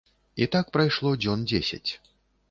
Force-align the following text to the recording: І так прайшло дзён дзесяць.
І 0.43 0.45
так 0.53 0.71
прайшло 0.77 1.11
дзён 1.25 1.43
дзесяць. 1.51 1.91